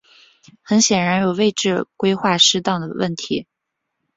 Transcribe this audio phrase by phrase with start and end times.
[0.63, 3.45] 很显然有位置规划失当的问题。